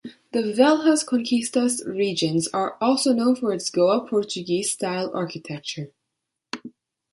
The 0.31 0.41
Velhas 0.41 1.05
Conquistas 1.05 1.83
regions 1.85 2.47
are 2.47 2.75
also 2.81 3.13
known 3.13 3.35
for 3.35 3.53
its 3.53 3.69
Goa-Portuguese 3.69 4.71
style 4.71 5.11
architecture. 5.13 5.91